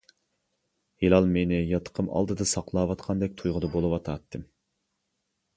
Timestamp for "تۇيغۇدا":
3.43-3.73